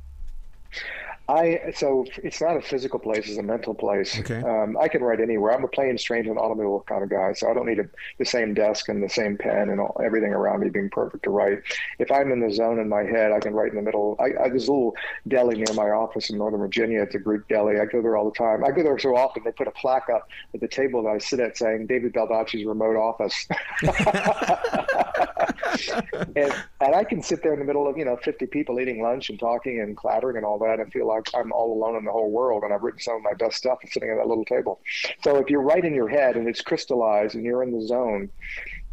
I 1.29 1.73
so 1.75 2.05
it's 2.23 2.41
not 2.41 2.57
a 2.57 2.61
physical 2.61 2.99
place; 2.99 3.29
it's 3.29 3.39
a 3.39 3.43
mental 3.43 3.75
place. 3.75 4.19
Okay. 4.19 4.43
Um, 4.43 4.77
I 4.79 4.89
can 4.89 5.03
write 5.03 5.21
anywhere. 5.21 5.53
I'm 5.53 5.65
a 5.65 5.69
plane, 5.69 5.97
train, 5.97 6.29
and 6.29 6.39
automobile 6.39 6.85
kind 6.87 7.03
of 7.03 7.09
guy, 7.09 7.33
so 7.33 7.51
I 7.51 7.55
don't 7.55 7.67
need 7.67 7.79
a, 7.79 7.89
the 8.19 8.27
same 8.27 8.53
desk 8.53 8.91
and 8.91 9.03
the 9.03 9.09
same 9.09 9.39
pen 9.39 9.71
and 9.71 9.81
all, 9.81 9.99
everything 10.05 10.35
around 10.35 10.61
me 10.61 10.69
being 10.69 10.91
perfect 10.91 11.25
to 11.25 11.31
write. 11.31 11.63
If 11.99 12.11
I'm 12.11 12.31
in 12.31 12.41
the 12.41 12.53
zone 12.53 12.79
in 12.79 12.91
my 12.91 13.05
head, 13.05 13.33
I 13.33 13.41
can 13.41 13.55
write 13.55 13.71
in 13.71 13.77
the 13.77 13.83
middle. 13.83 14.19
I, 14.21 14.45
I 14.45 14.49
there's 14.51 14.69
a 14.69 14.73
little 14.73 14.95
deli 15.27 15.57
near 15.57 15.73
my 15.75 15.91
office 15.91 16.29
in 16.29 16.37
Northern 16.37 16.61
Virginia. 16.61 17.03
It's 17.03 17.15
a 17.15 17.19
Greek 17.19 17.49
deli. 17.49 17.81
I 17.81 17.87
go 17.87 18.03
there 18.03 18.19
all 18.19 18.31
the 18.31 18.37
time. 18.37 18.63
I 18.63 18.71
go 18.71 18.83
there 18.83 18.99
so 18.99 19.17
often 19.17 19.45
they 19.45 19.53
put 19.53 19.67
a 19.67 19.73
plaque 19.73 20.11
up 20.11 20.29
at 20.53 20.61
the 20.61 20.69
table 20.69 21.03
that 21.05 21.09
I 21.09 21.19
sit 21.19 21.41
at 21.41 21.57
saying 21.57 21.87
David 21.87 22.13
Baldacci's 22.13 22.67
remote 22.67 22.97
office. 22.97 23.49
and, 26.37 26.53
and 26.81 26.95
I 26.95 27.05
can 27.05 27.23
sit 27.23 27.43
there 27.43 27.55
in 27.55 27.59
the 27.59 27.65
middle 27.65 27.89
of 27.89 27.97
you 27.97 28.05
know 28.05 28.17
50 28.17 28.47
people 28.47 28.79
eating 28.79 29.03
lunch 29.03 29.31
and 29.31 29.39
talking 29.39 29.81
and 29.81 29.97
clattering 29.97 30.37
and 30.37 30.45
all 30.45 30.59
that 30.59 30.81
and 30.81 30.93
feel 30.93 31.07
like 31.07 31.14
I'm 31.35 31.53
all 31.53 31.73
alone 31.73 31.97
in 31.97 32.05
the 32.05 32.13
whole 32.13 32.31
world 32.31 32.63
and 32.65 32.73
I've 32.73 32.83
written 32.83 33.01
some 33.01 33.17
of 33.17 33.23
my 33.23 33.35
best 33.35 33.57
stuff 33.57 33.79
sitting 33.91 34.11
at 34.11 34.17
that 34.17 34.27
little 34.27 34.45
table. 34.45 34.81
So 35.23 35.37
if 35.37 35.51
you're 35.51 35.63
right 35.63 35.85
in 35.85 35.95
your 35.95 36.09
head 36.09 36.37
and 36.37 36.49
it's 36.49 36.61
crystallized 36.61 37.35
and 37.35 37.45
you're 37.45 37.63
in 37.63 37.73
the 37.73 37.87
zone, 37.87 38.31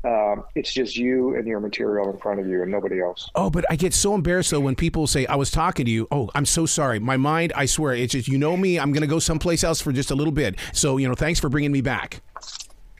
um, 0.04 0.46
it's 0.56 0.74
just 0.74 0.98
you 0.98 1.36
and 1.36 1.48
your 1.48 1.60
material 1.60 2.10
in 2.10 2.18
front 2.18 2.40
of 2.40 2.48
you 2.48 2.64
and 2.64 2.72
nobody 2.72 3.02
else. 3.02 3.30
Oh, 3.36 3.50
but 3.50 3.66
I 3.70 3.76
get 3.76 3.94
so 3.94 4.16
embarrassed 4.16 4.52
though 4.52 4.60
when 4.60 4.76
people 4.76 5.06
say, 5.06 5.26
I 5.28 5.36
was 5.36 5.52
talking 5.52 5.86
to 5.86 5.92
you. 5.92 6.08
Oh, 6.12 6.30
I'm 6.34 6.46
so 6.46 6.66
sorry. 6.66 7.00
My 7.00 7.18
mind, 7.18 7.54
I 7.56 7.68
swear, 7.68 7.94
it's 7.94 8.14
just, 8.14 8.28
you 8.28 8.38
know 8.38 8.58
me, 8.58 8.80
I'm 8.80 8.92
going 8.92 9.02
to 9.02 9.08
go 9.08 9.20
someplace 9.20 9.64
else 9.64 9.80
for 9.80 9.92
just 9.92 10.10
a 10.10 10.16
little 10.16 10.34
bit. 10.34 10.58
So, 10.74 10.98
you 10.98 11.08
know, 11.08 11.16
thanks 11.16 11.40
for 11.40 11.50
bringing 11.50 11.72
me 11.72 11.82
back. 11.82 12.22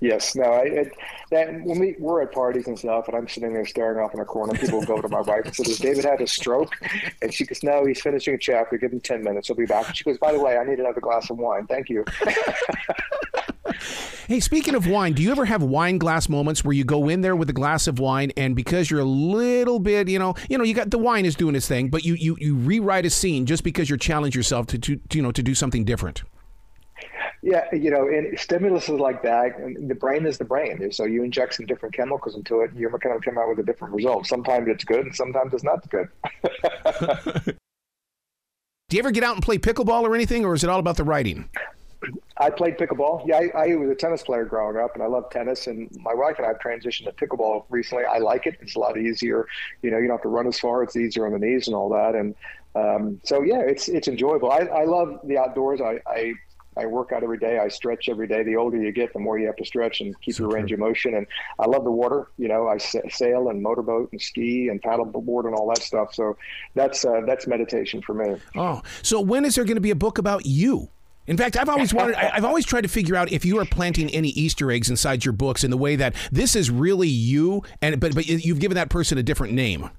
Yes, 0.02 0.36
no. 0.36 0.46
I, 0.46 0.64
it, 0.64 0.98
that 1.30 1.54
when 1.64 1.80
we 1.80 1.96
we're 2.00 2.24
at 2.24 2.32
parties 2.32 2.66
and 2.66 2.78
stuff, 2.78 3.08
and 3.08 3.16
I'm 3.16 3.28
sitting 3.28 3.54
there 3.54 3.68
staring 3.68 4.04
off 4.04 4.16
in 4.16 4.20
a 4.20 4.26
corner, 4.26 4.58
people 4.58 4.84
go 4.84 5.00
to 5.00 5.08
my 5.08 5.22
wife 5.22 5.46
and 5.46 5.56
say, 5.56 5.64
"Does 5.64 5.78
David 5.78 6.06
have 6.06 6.20
a 6.20 6.26
stroke?" 6.26 6.74
And 7.22 7.32
she 7.32 7.46
goes, 7.46 7.62
"No, 7.62 7.86
he's 7.86 8.02
finishing 8.02 8.34
a 8.34 8.38
chapter. 8.40 8.80
Give 8.80 8.92
him 8.92 9.00
ten 9.00 9.24
minutes. 9.24 9.48
He'll 9.48 9.56
be 9.56 9.68
back." 9.68 9.88
And 9.88 9.96
she 9.96 10.04
goes, 10.04 10.18
"By 10.18 10.32
the 10.32 10.40
way, 10.40 10.58
I 10.58 10.64
need 10.64 10.80
another 10.80 11.02
glass 11.02 11.30
of 11.30 11.38
wine. 11.38 11.68
Thank 11.68 11.90
you." 11.90 12.04
hey, 14.28 14.40
speaking 14.40 14.74
of 14.74 14.88
wine, 14.88 15.14
do 15.14 15.22
you 15.22 15.32
ever 15.32 15.46
have 15.46 15.62
wine 15.62 16.00
glass 16.00 16.28
moments 16.28 16.66
where 16.66 16.74
you 16.74 16.84
go 16.84 17.08
in 17.08 17.22
there 17.22 17.36
with 17.36 17.52
a 17.52 17.54
glass 17.54 17.86
of 17.86 18.00
wine, 18.00 18.32
and 18.36 18.56
because 18.56 18.90
you're 18.90 19.02
a 19.02 19.06
little 19.06 19.78
bit, 19.78 20.10
you 20.10 20.18
know, 20.18 20.34
you 20.50 20.58
know, 20.58 20.64
you 20.64 20.74
got 20.74 20.90
the 20.90 20.98
wine 20.98 21.26
is 21.26 21.36
doing 21.36 21.56
its 21.56 21.68
thing, 21.68 21.90
but 21.90 22.04
you 22.04 22.16
you 22.16 22.36
you 22.40 22.56
rewrite 22.56 23.06
a 23.06 23.12
scene 23.12 23.46
just 23.46 23.64
because 23.64 23.88
you're 23.88 24.00
challenging 24.00 24.40
yourself 24.40 24.66
to, 24.66 24.80
to 24.80 25.00
you 25.14 25.22
know 25.22 25.32
to 25.32 25.44
do 25.44 25.54
something 25.54 25.86
different. 25.86 26.24
Yeah, 27.44 27.74
you 27.74 27.90
know, 27.90 28.08
and 28.08 28.38
stimulus 28.40 28.84
is 28.84 29.00
like 29.00 29.24
that. 29.24 29.58
And 29.58 29.90
the 29.90 29.96
brain 29.96 30.28
is 30.28 30.38
the 30.38 30.46
brain. 30.46 30.92
So 30.92 31.06
you 31.06 31.24
inject 31.24 31.56
some 31.56 31.66
different 31.66 31.96
chemicals 31.96 32.36
into 32.36 32.62
it, 32.62 32.70
and 32.72 32.80
you're 32.80 32.92
going 32.92 33.20
to 33.20 33.26
come 33.26 33.38
out 33.38 33.50
with 33.50 33.58
a 33.60 33.64
different 33.64 33.96
result. 33.96 34.28
Sometimes 34.28 34.68
it's 34.68 34.84
good, 34.84 35.06
and 35.08 35.16
sometimes 35.16 35.54
it's 35.54 35.64
not 35.64 35.90
good. 35.90 36.10
Do 38.90 38.98
you 38.98 39.00
ever 39.00 39.12
get 39.12 39.24
out 39.24 39.36
and 39.36 39.44
play 39.44 39.58
pickleball 39.58 40.04
or 40.04 40.14
anything, 40.14 40.46
or 40.46 40.54
is 40.54 40.64
it 40.64 40.70
all 40.70 40.80
about 40.80 40.98
the 40.98 41.04
writing? 41.04 41.50
I 42.38 42.50
played 42.50 42.78
pickleball. 42.78 43.26
Yeah, 43.26 43.38
I, 43.56 43.72
I, 43.72 43.76
was 43.76 43.90
a 43.90 43.96
tennis 43.96 44.24
player 44.24 44.46
growing 44.46 44.78
up, 44.78 44.96
and 44.96 45.04
I 45.04 45.08
love 45.08 45.30
tennis. 45.30 45.68
And 45.68 45.90
my 46.02 46.14
wife 46.14 46.38
and 46.38 46.46
I 46.46 46.50
have 46.50 46.60
transitioned 46.60 47.06
to 47.06 47.12
pickleball 47.12 47.66
recently. 47.70 48.04
I 48.06 48.18
like 48.18 48.48
it. 48.48 48.58
It's 48.62 48.76
a 48.76 48.80
lot 48.80 48.98
easier. 48.98 49.48
You 49.82 49.92
know, 49.92 49.98
you 49.98 50.08
don't 50.08 50.18
have 50.18 50.24
to 50.24 50.30
run 50.30 50.48
as 50.48 50.60
far. 50.60 50.84
It's 50.84 50.96
easier 50.96 51.26
on 51.26 51.34
the 51.34 51.40
knees 51.40 51.68
and 51.68 51.76
all 51.76 51.90
that. 51.90 52.16
And 52.16 52.36
um, 52.76 53.22
so, 53.24 53.44
yeah, 53.44 53.62
it's 53.62 53.88
it's 53.88 54.08
enjoyable. 54.08 54.52
I, 54.52 54.60
I 54.60 54.86
love 54.86 55.20
the 55.24 55.38
outdoors. 55.38 55.82
I, 55.82 56.00
I 56.08 56.34
I 56.78 56.86
work 56.86 57.12
out 57.12 57.24
every 57.24 57.38
day. 57.38 57.60
I 57.60 57.68
stretch 57.68 58.08
every 58.08 58.28
day. 58.28 58.44
The 58.44 58.56
older 58.56 58.78
you 58.78 58.92
get, 58.92 59.12
the 59.14 59.20
more 59.20 59.38
you 59.38 59.46
have 59.48 59.58
to 59.58 59.66
stretch 59.66 60.02
and 60.02 60.20
keep 60.22 60.36
so 60.36 60.44
your 60.44 60.52
range 60.52 60.72
of 60.72 60.80
motion. 60.80 61.16
And 61.16 61.28
I 61.60 61.66
love 61.66 61.84
the 61.84 61.92
water. 61.92 62.30
You 62.38 62.48
know, 62.48 62.68
I 62.68 62.78
sail 62.78 63.50
and 63.50 63.62
motorboat 63.62 64.12
and 64.12 64.22
ski 64.22 64.70
and 64.70 64.82
paddleboard 64.82 65.46
and 65.46 65.56
all 65.56 65.68
that 65.70 65.84
stuff. 65.84 66.14
So 66.14 66.38
that's 66.74 67.04
uh, 67.04 67.22
that's 67.26 67.46
meditation 67.46 68.02
for 68.02 68.14
me. 68.14 68.38
Oh, 68.56 68.82
so 69.02 69.20
when 69.20 69.44
is 69.44 69.56
there 69.56 69.66
going 69.66 69.76
to 69.76 69.82
be 69.82 69.92
a 69.92 69.96
book 69.96 70.18
about 70.18 70.46
you? 70.46 70.90
In 71.28 71.38
fact, 71.38 71.56
I've 71.56 71.70
always 71.70 71.94
wanted, 71.94 72.16
I've 72.16 72.44
always 72.44 72.66
tried 72.66 72.82
to 72.82 72.88
figure 72.88 73.16
out 73.16 73.32
if 73.32 73.46
you 73.46 73.60
are 73.60 73.66
planting 73.66 74.10
any 74.10 74.30
Easter 74.30 74.72
eggs 74.72 74.90
inside 74.90 75.24
your 75.24 75.34
books 75.34 75.64
in 75.64 75.70
the 75.70 75.78
way 75.78 75.96
that 75.96 76.16
this 76.32 76.56
is 76.56 76.72
really 76.72 77.08
you, 77.08 77.64
and 77.82 78.00
but 78.00 78.16
but 78.16 78.26
you've 78.28 78.60
given 78.60 78.76
that 78.76 78.90
person 78.90 79.18
a 79.18 79.24
different 79.24 79.54
name. 79.54 79.90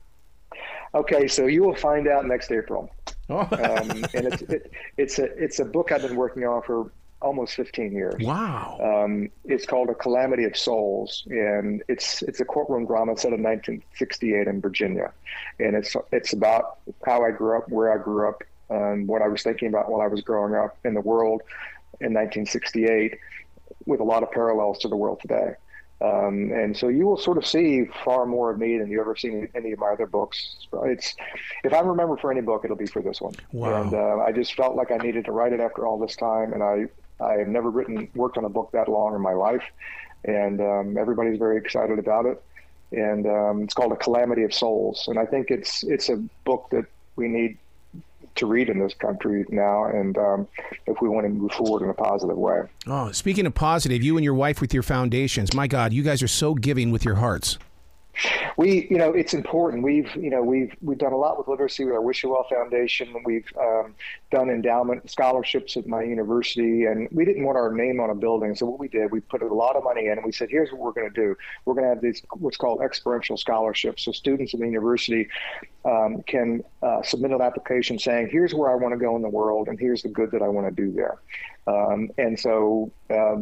Okay, 0.95 1.27
so 1.27 1.47
you 1.47 1.63
will 1.63 1.75
find 1.75 2.07
out 2.07 2.27
next 2.27 2.51
April. 2.51 2.91
Oh. 3.31 3.41
um, 3.41 4.05
and 4.15 4.27
it's 4.27 4.43
it, 4.43 4.73
it's 4.97 5.19
a 5.19 5.25
it's 5.43 5.59
a 5.59 5.65
book 5.65 5.93
I've 5.93 6.03
been 6.03 6.17
working 6.17 6.45
on 6.45 6.63
for 6.63 6.91
almost 7.23 7.55
15 7.55 7.93
years. 7.93 8.23
Wow. 8.23 8.79
Um, 8.83 9.31
it's 9.45 9.65
called 9.65 9.89
A 9.89 9.95
Calamity 9.95 10.45
of 10.45 10.57
Souls, 10.57 11.25
and 11.31 11.83
it's 11.89 12.23
it's 12.23 12.41
a 12.41 12.45
courtroom 12.45 12.85
drama 12.87 13.17
set 13.17 13.33
in 13.33 13.43
1968 13.43 14.49
in 14.49 14.61
Virginia, 14.61 15.13
and 15.59 15.77
it's 15.77 15.97
it's 16.11 16.33
about 16.33 16.79
how 17.07 17.25
I 17.25 17.31
grew 17.31 17.57
up, 17.57 17.69
where 17.69 17.93
I 17.93 18.03
grew 18.03 18.29
up, 18.29 18.43
and 18.69 19.09
what 19.09 19.23
I 19.23 19.29
was 19.29 19.43
thinking 19.43 19.69
about 19.69 19.91
while 19.91 20.03
I 20.03 20.09
was 20.09 20.21
growing 20.21 20.55
up 20.55 20.77
in 20.85 20.95
the 20.95 21.01
world 21.01 21.43
in 22.01 22.13
1968, 22.13 23.19
with 23.87 24.01
a 24.01 24.05
lot 24.05 24.23
of 24.23 24.31
parallels 24.31 24.79
to 24.81 24.89
the 24.89 24.97
world 24.97 25.21
today. 25.21 25.55
Um, 26.03 26.51
and 26.53 26.77
so 26.77 26.89
you 26.89 27.07
will 27.07 27.17
sort 27.17 27.39
of 27.39 27.47
see 27.47 27.85
far 28.05 28.27
more 28.27 28.51
of 28.51 28.59
me 28.59 28.77
than 28.79 28.91
you 28.91 29.01
ever 29.01 29.15
seen 29.15 29.33
in 29.33 29.49
any 29.55 29.73
of 29.73 29.79
my 29.79 29.89
other 29.89 30.07
books. 30.07 30.67
It's 30.85 31.15
if 31.63 31.73
I 31.73 31.81
remember 31.81 32.17
for 32.17 32.33
any 32.33 32.41
book, 32.41 32.65
it'll 32.65 32.77
be 32.77 32.87
for 32.87 33.03
this 33.03 33.21
one. 33.21 33.35
Wow. 33.53 33.83
And 33.83 33.95
uh, 33.95 34.19
I 34.19 34.33
just 34.33 34.55
felt 34.55 34.75
like 34.75 34.91
I 34.91 34.97
needed 34.97 35.27
to 35.27 35.33
write 35.33 35.53
it 35.53 35.61
after 35.61 35.87
all 35.87 35.99
this 35.99 36.17
time, 36.17 36.53
and 36.53 36.63
I 36.63 36.87
I 37.23 37.35
have 37.35 37.49
never 37.49 37.71
written 37.71 38.09
worked 38.15 38.37
on 38.37 38.45
a 38.45 38.49
book 38.49 38.71
that 38.73 38.89
long 38.89 39.15
in 39.15 39.21
my 39.21 39.35
life, 39.35 39.65
and 40.25 40.61
um, 40.61 40.97
everybody's 40.97 41.39
very 41.39 41.57
excited 41.57 41.99
about 41.99 42.27
it. 42.27 42.43
And 42.91 43.27
um, 43.27 43.63
it's 43.63 43.75
called 43.75 43.93
A 43.93 43.97
Calamity 43.97 44.43
of 44.43 44.53
Souls, 44.53 45.07
and 45.07 45.19
I 45.19 45.27
think 45.27 45.51
it's 45.51 45.85
it's 45.85 46.09
a 46.09 46.17
book 46.45 46.69
that 46.73 46.87
we 47.15 47.29
need 47.29 47.59
to 48.37 48.47
read 48.47 48.69
in 48.69 48.79
this 48.79 48.95
country 48.95 49.45
now, 49.49 49.85
and 49.85 50.17
um, 50.19 50.49
if 50.87 51.01
we 51.01 51.09
want 51.09 51.27
to 51.27 51.31
move 51.31 51.53
forward 51.53 51.83
in 51.83 51.91
a 51.91 51.95
positive 51.95 52.37
way. 52.37 52.63
Oh, 52.87 53.13
speaking 53.13 53.47
of 53.47 53.55
positive, 53.55 54.03
you 54.03 54.17
and 54.17 54.25
your 54.25 54.35
wife 54.35 54.61
with 54.61 54.73
your 54.73 54.83
foundations, 54.83 55.55
my 55.55 55.67
God, 55.67 55.93
you 55.93 56.03
guys 56.03 56.23
are 56.23 56.29
so 56.29 56.55
giving 56.55 56.91
with 56.91 57.05
your 57.05 57.17
hearts. 57.17 57.59
We, 58.57 58.87
you 58.91 58.99
know, 58.99 59.13
it's 59.13 59.33
important. 59.33 59.83
We've, 59.83 60.15
you 60.15 60.29
know, 60.29 60.43
we've 60.43 60.75
we've 60.83 60.99
done 60.99 61.13
a 61.13 61.17
lot 61.17 61.39
with 61.39 61.49
literacy 61.49 61.85
with 61.85 61.95
our 61.95 62.03
Wish 62.03 62.23
You 62.23 62.31
Well 62.31 62.47
Foundation. 62.49 63.15
We've 63.25 63.47
um, 63.59 63.95
done 64.33 64.49
endowment 64.49 65.09
scholarships 65.11 65.77
at 65.77 65.87
my 65.87 66.03
university, 66.03 66.87
and 66.87 67.07
we 67.13 67.25
didn't 67.25 67.45
want 67.45 67.59
our 67.59 67.71
name 67.71 68.01
on 68.01 68.09
a 68.09 68.15
building. 68.15 68.57
So 68.57 68.65
what 68.65 68.81
we 68.81 68.89
did, 68.89 69.13
we 69.13 69.21
put 69.21 69.43
a 69.43 69.47
lot 69.47 69.77
of 69.77 69.85
money 69.85 70.07
in, 70.07 70.13
and 70.13 70.25
we 70.25 70.33
said, 70.33 70.49
here's 70.51 70.73
what 70.73 70.81
we're 70.81 70.93
going 70.93 71.13
to 71.13 71.15
do. 71.15 71.37
We're 71.67 71.75
going 71.75 71.85
to 71.85 71.91
have 71.91 72.01
these 72.01 72.23
what's 72.39 72.57
called 72.57 72.81
experiential 72.81 73.37
scholarships. 73.37 74.05
So 74.05 74.13
students 74.13 74.55
in 74.55 74.61
the 74.61 74.67
university 74.67 75.29
um, 75.85 76.23
can 76.27 76.63
uh, 76.83 77.03
submit 77.03 77.31
an 77.31 77.43
application 77.43 77.99
saying, 77.99 78.31
here's 78.33 78.55
where 78.55 78.71
I 78.71 78.75
want 78.75 78.95
to 78.95 78.99
go 78.99 79.15
in 79.17 79.23
the 79.23 79.29
world, 79.29 79.69
and 79.69 79.79
here's 79.79 80.03
the 80.03 80.09
good 80.09 80.31
that 80.31 80.41
I 80.41 80.49
want 80.49 80.75
to 80.75 80.83
do 80.83 80.93
there. 80.93 81.19
Um, 81.67 82.11
and 82.19 82.39
so 82.39 82.91
uh, 83.09 83.37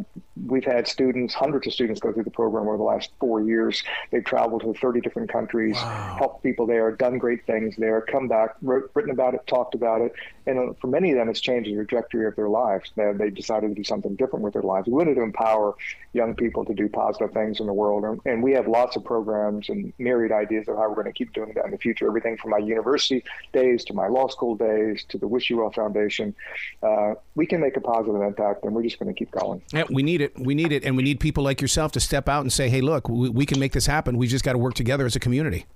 we've 0.45 0.63
had 0.63 0.87
students, 0.87 1.33
hundreds 1.33 1.65
of 1.65 1.73
students 1.73 1.99
go 1.99 2.13
through 2.13 2.23
the 2.23 2.31
program 2.31 2.67
over 2.67 2.77
the 2.77 2.83
last 2.83 3.11
four 3.19 3.41
years. 3.41 3.83
They've 4.11 4.23
traveled 4.23 4.61
to 4.61 4.73
30 4.75 5.01
different 5.01 5.31
countries, 5.31 5.75
wow. 5.75 6.15
helped 6.19 6.43
people 6.43 6.67
there, 6.67 6.91
done 6.91 7.17
great 7.17 7.45
things 7.47 7.75
there, 7.77 8.01
come 8.01 8.27
back, 8.27 8.55
wrote, 8.61 8.91
written 8.93 9.11
about 9.11 9.33
it, 9.33 9.47
talked 9.47 9.73
about 9.73 10.01
it. 10.01 10.13
And 10.45 10.75
for 10.81 10.87
many 10.87 11.11
of 11.11 11.17
them, 11.17 11.29
it's 11.29 11.39
changed 11.39 11.69
the 11.69 11.75
trajectory 11.75 12.27
of 12.27 12.35
their 12.35 12.49
lives. 12.49 12.91
They, 12.95 13.13
they 13.13 13.29
decided 13.29 13.69
to 13.69 13.75
do 13.75 13.83
something 13.83 14.15
different 14.15 14.43
with 14.43 14.53
their 14.53 14.63
lives. 14.63 14.87
We 14.87 14.93
wanted 14.93 15.15
to 15.15 15.21
empower 15.21 15.75
young 16.13 16.35
people 16.35 16.65
to 16.65 16.73
do 16.73 16.89
positive 16.89 17.31
things 17.31 17.59
in 17.59 17.67
the 17.67 17.73
world. 17.73 18.03
And, 18.25 18.41
we 18.41 18.53
have 18.53 18.67
lots 18.67 18.95
of 18.95 19.03
programs 19.03 19.69
and 19.69 19.93
myriad 19.99 20.31
ideas 20.31 20.67
of 20.67 20.75
how 20.75 20.89
we're 20.89 20.95
going 20.95 21.05
to 21.05 21.13
keep 21.13 21.31
doing 21.31 21.53
that 21.53 21.65
in 21.65 21.71
the 21.71 21.77
future. 21.77 22.07
Everything 22.07 22.37
from 22.37 22.49
my 22.49 22.57
university 22.57 23.23
days 23.53 23.85
to 23.85 23.93
my 23.93 24.07
law 24.07 24.27
school 24.27 24.55
days 24.55 25.05
to 25.09 25.19
the 25.19 25.27
Wish 25.27 25.51
You 25.51 25.57
Well 25.57 25.71
Foundation. 25.71 26.33
Uh, 26.81 27.13
we 27.35 27.45
can 27.45 27.61
make 27.61 27.77
a 27.77 27.81
positive 27.81 28.19
impact, 28.19 28.63
and 28.63 28.73
we're 28.73 28.81
just 28.81 28.97
going 28.97 29.13
to 29.13 29.17
keep 29.17 29.29
going. 29.29 29.61
Yeah, 29.71 29.83
we 29.91 30.01
need 30.01 30.21
it. 30.21 30.33
We 30.39 30.55
need 30.55 30.71
it. 30.71 30.83
And 30.83 30.97
we 30.97 31.03
need 31.03 31.19
people 31.19 31.43
like 31.43 31.61
yourself 31.61 31.91
to 31.91 31.99
step 31.99 32.27
out 32.27 32.41
and 32.41 32.51
say, 32.51 32.67
hey, 32.67 32.81
look, 32.81 33.07
we, 33.07 33.29
we 33.29 33.45
can 33.45 33.59
make 33.59 33.73
this 33.73 33.85
happen. 33.85 34.17
We 34.17 34.25
just 34.25 34.43
got 34.43 34.53
to 34.53 34.57
work 34.57 34.73
together 34.73 35.05
as 35.05 35.15
a 35.15 35.19
community 35.19 35.67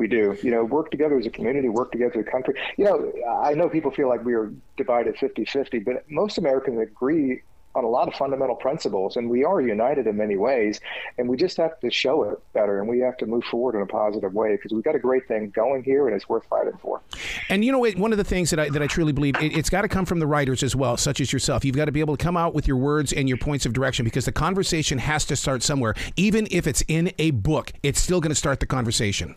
we 0.00 0.08
do. 0.08 0.36
You 0.42 0.50
know, 0.50 0.64
work 0.64 0.90
together 0.90 1.16
as 1.16 1.26
a 1.26 1.30
community, 1.30 1.68
work 1.68 1.92
together 1.92 2.18
as 2.18 2.26
a 2.26 2.30
country. 2.30 2.54
You 2.76 2.86
know, 2.86 3.12
I 3.28 3.54
know 3.54 3.68
people 3.68 3.92
feel 3.92 4.08
like 4.08 4.24
we 4.24 4.34
are 4.34 4.50
divided 4.76 5.16
50 5.16 5.44
50, 5.44 5.78
but 5.80 6.10
most 6.10 6.38
Americans 6.38 6.80
agree 6.80 7.42
on 7.76 7.84
a 7.84 7.88
lot 7.88 8.08
of 8.08 8.14
fundamental 8.14 8.56
principles, 8.56 9.16
and 9.16 9.30
we 9.30 9.44
are 9.44 9.60
united 9.60 10.08
in 10.08 10.16
many 10.16 10.36
ways. 10.36 10.80
And 11.18 11.28
we 11.28 11.36
just 11.36 11.56
have 11.58 11.78
to 11.80 11.90
show 11.90 12.24
it 12.24 12.40
better, 12.52 12.80
and 12.80 12.88
we 12.88 12.98
have 13.00 13.16
to 13.18 13.26
move 13.26 13.44
forward 13.44 13.76
in 13.76 13.82
a 13.82 13.86
positive 13.86 14.32
way 14.34 14.56
because 14.56 14.72
we've 14.72 14.82
got 14.82 14.96
a 14.96 14.98
great 14.98 15.28
thing 15.28 15.50
going 15.50 15.84
here, 15.84 16.08
and 16.08 16.16
it's 16.16 16.28
worth 16.28 16.44
fighting 16.46 16.78
for. 16.82 17.00
And 17.48 17.64
you 17.64 17.70
know, 17.70 17.78
one 17.78 18.10
of 18.10 18.18
the 18.18 18.24
things 18.24 18.50
that 18.50 18.58
I 18.58 18.70
that 18.70 18.82
I 18.82 18.86
truly 18.86 19.12
believe 19.12 19.36
it, 19.40 19.52
has 19.52 19.70
got 19.70 19.82
to 19.82 19.88
come 19.88 20.04
from 20.04 20.18
the 20.18 20.26
writers 20.26 20.62
as 20.62 20.74
well, 20.74 20.96
such 20.96 21.20
as 21.20 21.32
yourself. 21.32 21.64
You've 21.64 21.76
got 21.76 21.84
to 21.84 21.92
be 21.92 22.00
able 22.00 22.16
to 22.16 22.22
come 22.22 22.36
out 22.36 22.54
with 22.54 22.66
your 22.66 22.78
words 22.78 23.12
and 23.12 23.28
your 23.28 23.38
points 23.38 23.66
of 23.66 23.72
direction 23.72 24.04
because 24.04 24.24
the 24.24 24.32
conversation 24.32 24.98
has 24.98 25.24
to 25.26 25.36
start 25.36 25.62
somewhere, 25.62 25.94
even 26.16 26.48
if 26.50 26.66
it's 26.66 26.82
in 26.88 27.12
a 27.18 27.30
book. 27.30 27.72
It's 27.82 28.00
still 28.00 28.20
going 28.20 28.30
to 28.30 28.34
start 28.34 28.60
the 28.60 28.66
conversation. 28.66 29.36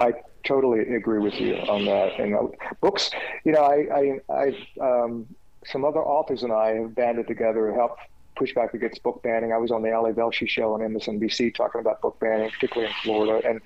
I 0.00 0.12
totally 0.44 0.80
agree 0.94 1.18
with 1.18 1.34
you 1.34 1.56
on 1.56 1.84
that. 1.86 2.18
And 2.18 2.34
uh, 2.34 2.46
books, 2.80 3.10
you 3.44 3.52
know, 3.52 3.62
I, 3.62 4.20
I, 4.30 4.52
I 4.80 5.02
um, 5.04 5.26
some 5.66 5.84
other 5.84 6.00
authors 6.00 6.42
and 6.42 6.52
I 6.52 6.74
have 6.74 6.94
banded 6.94 7.26
together 7.26 7.68
to 7.68 7.74
help 7.74 7.96
push 8.36 8.54
back 8.54 8.74
against 8.74 9.02
book 9.02 9.22
banning. 9.22 9.52
I 9.52 9.58
was 9.58 9.70
on 9.70 9.82
the 9.82 9.92
Ali 9.92 10.12
Velshi 10.12 10.48
show 10.48 10.74
on 10.74 10.80
MSNBC 10.80 11.54
talking 11.54 11.80
about 11.80 12.00
book 12.00 12.18
banning, 12.20 12.50
particularly 12.50 12.92
in 12.92 12.96
Florida. 13.02 13.48
And, 13.48 13.60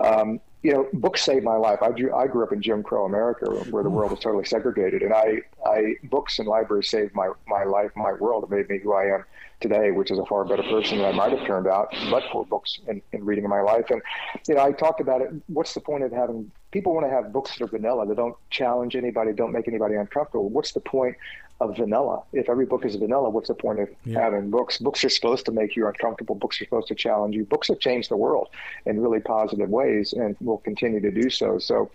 um, 0.00 0.40
you 0.62 0.72
know, 0.72 0.88
books 0.92 1.22
saved 1.22 1.44
my 1.44 1.56
life. 1.56 1.80
I, 1.82 1.92
drew, 1.92 2.14
I 2.14 2.26
grew 2.26 2.42
up 2.42 2.52
in 2.52 2.60
Jim 2.60 2.82
Crow 2.82 3.04
America 3.04 3.46
where 3.70 3.82
the 3.82 3.88
hmm. 3.88 3.94
world 3.94 4.10
was 4.10 4.20
totally 4.20 4.44
segregated. 4.44 5.02
And 5.02 5.14
I, 5.14 5.42
I 5.64 5.94
books 6.04 6.38
and 6.38 6.48
libraries 6.48 6.90
saved 6.90 7.14
my, 7.14 7.30
my 7.46 7.64
life, 7.64 7.90
my 7.94 8.12
world. 8.12 8.44
It 8.44 8.50
made 8.50 8.68
me 8.68 8.78
who 8.78 8.92
I 8.92 9.04
am 9.14 9.24
today, 9.60 9.90
which 9.90 10.10
is 10.10 10.18
a 10.18 10.26
far 10.26 10.44
better 10.44 10.62
person 10.64 10.98
than 10.98 11.06
I 11.06 11.12
might 11.12 11.36
have 11.36 11.46
turned 11.46 11.66
out, 11.66 11.92
but 12.10 12.24
for 12.32 12.44
books 12.44 12.78
and, 12.88 13.02
and 13.12 13.26
reading 13.26 13.44
in 13.44 13.50
my 13.50 13.60
life. 13.60 13.86
And, 13.90 14.02
you 14.46 14.54
know, 14.54 14.62
I 14.64 14.72
talked 14.72 15.00
about 15.00 15.20
it. 15.20 15.30
What's 15.46 15.74
the 15.74 15.80
point 15.80 16.04
of 16.04 16.12
having 16.12 16.50
people 16.70 16.94
want 16.94 17.06
to 17.06 17.10
have 17.10 17.32
books 17.32 17.56
that 17.56 17.64
are 17.64 17.68
vanilla, 17.68 18.06
that 18.06 18.16
don't 18.16 18.36
challenge 18.50 18.94
anybody, 18.94 19.32
don't 19.32 19.52
make 19.52 19.68
anybody 19.68 19.94
uncomfortable? 19.94 20.48
What's 20.48 20.72
the 20.72 20.80
point 20.80 21.16
of 21.60 21.76
vanilla. 21.76 22.22
If 22.32 22.48
every 22.48 22.66
book 22.66 22.84
is 22.84 22.94
vanilla, 22.94 23.30
what's 23.30 23.48
the 23.48 23.54
point 23.54 23.80
of 23.80 23.88
yeah. 24.04 24.20
having 24.20 24.48
books? 24.48 24.78
Books 24.78 25.04
are 25.04 25.08
supposed 25.08 25.44
to 25.46 25.52
make 25.52 25.74
you 25.74 25.88
uncomfortable. 25.88 26.36
Books 26.36 26.60
are 26.60 26.64
supposed 26.64 26.86
to 26.88 26.94
challenge 26.94 27.34
you. 27.34 27.44
Books 27.44 27.66
have 27.68 27.80
changed 27.80 28.10
the 28.10 28.16
world 28.16 28.48
in 28.86 29.00
really 29.00 29.18
positive 29.18 29.68
ways 29.68 30.12
and 30.12 30.36
will 30.40 30.58
continue 30.58 31.00
to 31.00 31.10
do 31.10 31.28
so. 31.28 31.58
So, 31.58 31.90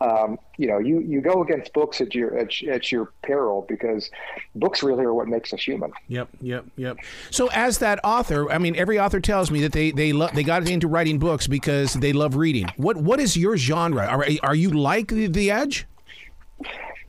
um, 0.00 0.38
you 0.58 0.68
know, 0.68 0.78
you, 0.78 1.00
you 1.00 1.20
go 1.20 1.42
against 1.42 1.72
books 1.72 2.00
at 2.00 2.14
your 2.14 2.38
at, 2.38 2.62
at 2.62 2.92
your 2.92 3.10
peril 3.22 3.66
because 3.68 4.10
books 4.54 4.84
really 4.84 5.04
are 5.04 5.12
what 5.12 5.26
makes 5.26 5.52
us 5.52 5.62
human. 5.62 5.92
Yep, 6.06 6.28
yep, 6.40 6.64
yep. 6.76 6.96
So, 7.30 7.48
as 7.52 7.78
that 7.78 7.98
author, 8.04 8.50
I 8.50 8.58
mean, 8.58 8.76
every 8.76 9.00
author 9.00 9.18
tells 9.18 9.50
me 9.50 9.60
that 9.62 9.72
they 9.72 9.90
they 9.90 10.12
lo- 10.12 10.30
they 10.32 10.44
got 10.44 10.68
into 10.68 10.86
writing 10.86 11.18
books 11.18 11.48
because 11.48 11.94
they 11.94 12.12
love 12.12 12.36
reading. 12.36 12.68
What 12.76 12.96
what 12.96 13.18
is 13.18 13.36
your 13.36 13.56
genre? 13.56 14.06
Are, 14.06 14.24
are 14.44 14.54
you 14.54 14.70
like 14.70 15.08
the, 15.08 15.26
the 15.26 15.50
Edge? 15.50 15.86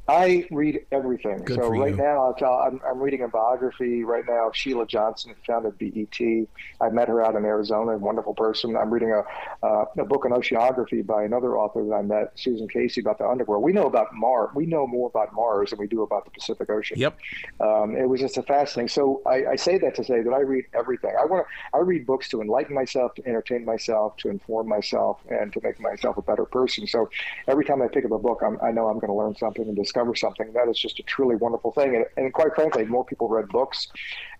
I 0.07 0.47
read 0.51 0.85
everything. 0.91 1.43
Good 1.45 1.55
so 1.55 1.69
right 1.69 1.95
you. 1.95 1.97
now, 1.97 2.35
I'm, 2.39 2.79
I'm, 2.87 2.99
reading 2.99 3.23
a 3.23 3.27
biography 3.27 4.03
right 4.03 4.23
now 4.27 4.49
of 4.49 4.55
Sheila 4.55 4.85
Johnson, 4.85 5.33
who 5.33 5.51
founded 5.51 5.79
BET. 5.79 6.47
I 6.79 6.89
met 6.91 7.07
her 7.07 7.25
out 7.25 7.35
in 7.35 7.43
Arizona, 7.43 7.97
wonderful 7.97 8.35
person. 8.35 8.77
I'm 8.77 8.93
reading 8.93 9.11
a, 9.11 9.23
uh, 9.65 9.85
a 9.97 10.05
book 10.05 10.25
on 10.25 10.31
oceanography 10.31 11.03
by 11.03 11.23
another 11.23 11.57
author 11.57 11.83
that 11.83 11.91
I 11.91 12.03
met, 12.03 12.33
Susan 12.35 12.67
Casey, 12.67 13.01
about 13.01 13.17
the 13.17 13.27
underworld. 13.27 13.63
We 13.63 13.73
know 13.73 13.87
about 13.87 14.13
Mars. 14.13 14.51
We 14.53 14.67
know 14.67 14.85
more 14.85 15.09
about 15.09 15.33
Mars 15.33 15.71
than 15.71 15.79
we 15.79 15.87
do 15.87 16.03
about 16.03 16.25
the 16.25 16.31
Pacific 16.31 16.69
Ocean. 16.69 16.99
Yep. 16.99 17.17
Um, 17.59 17.95
it 17.95 18.07
was 18.07 18.21
just 18.21 18.37
a 18.37 18.43
fascinating. 18.43 18.89
So 18.89 19.23
I, 19.25 19.45
I, 19.53 19.55
say 19.55 19.79
that 19.79 19.95
to 19.95 20.03
say 20.03 20.21
that 20.21 20.31
I 20.31 20.41
read 20.41 20.65
everything. 20.75 21.15
I 21.19 21.25
want 21.25 21.47
to. 21.47 21.77
I 21.77 21.81
read 21.81 22.05
books 22.05 22.29
to 22.29 22.41
enlighten 22.41 22.75
myself, 22.75 23.15
to 23.15 23.27
entertain 23.27 23.65
myself, 23.65 24.17
to 24.17 24.29
inform 24.29 24.67
myself, 24.67 25.19
and 25.29 25.51
to 25.53 25.61
make 25.63 25.79
myself 25.79 26.17
a 26.17 26.21
better 26.21 26.45
person. 26.45 26.85
So 26.85 27.09
every 27.47 27.65
time 27.65 27.81
I 27.81 27.87
pick 27.87 28.05
up 28.05 28.11
a 28.11 28.19
book, 28.19 28.41
I'm, 28.45 28.59
i 28.61 28.71
know 28.71 28.87
I'm 28.87 28.99
going 28.99 29.11
to 29.11 29.13
learn 29.13 29.35
something 29.35 29.67
and 29.67 29.75
discover 29.75 29.94
discover 29.95 30.15
something, 30.15 30.51
that 30.53 30.67
is 30.67 30.77
just 30.77 30.99
a 30.99 31.03
truly 31.03 31.35
wonderful 31.35 31.71
thing. 31.71 31.95
And, 31.95 32.05
and 32.17 32.33
quite 32.33 32.53
frankly, 32.53 32.85
more 32.85 33.05
people 33.05 33.29
read 33.29 33.47
books 33.47 33.87